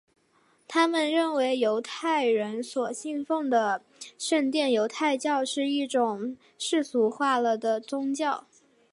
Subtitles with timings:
[0.67, 3.83] 他们认为犹太人所信奉的
[4.17, 8.47] 圣殿犹太教是一种世俗化了的宗教。